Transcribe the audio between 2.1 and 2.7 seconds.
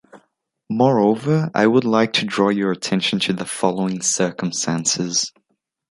to draw